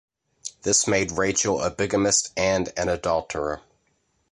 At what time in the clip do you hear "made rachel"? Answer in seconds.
0.87-1.61